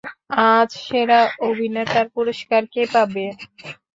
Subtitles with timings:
[0.51, 1.19] আজ সেরা
[1.47, 3.25] অভিনেতার পুরস্কার কে পাবে?